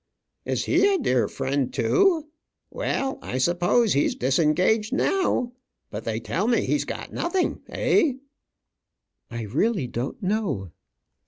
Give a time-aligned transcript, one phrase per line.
[0.45, 2.31] "Is he a dear friend too?
[2.71, 5.51] Well, I suppose he's disengaged now.
[5.91, 8.13] But they tell me he's got nothing, eh?"
[9.29, 10.71] "I really don't know."